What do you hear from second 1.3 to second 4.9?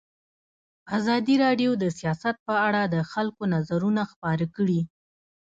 راډیو د سیاست په اړه د خلکو نظرونه خپاره کړي.